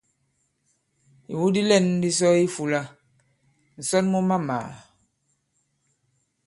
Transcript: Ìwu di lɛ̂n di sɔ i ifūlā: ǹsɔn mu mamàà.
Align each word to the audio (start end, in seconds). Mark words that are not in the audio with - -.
Ìwu 1.31 1.45
di 1.53 1.61
lɛ̂n 1.69 1.85
di 2.01 2.09
sɔ 2.19 2.29
i 2.39 2.43
ifūlā: 2.47 2.81
ǹsɔn 3.79 4.05
mu 4.11 4.19
mamàà. 4.29 4.71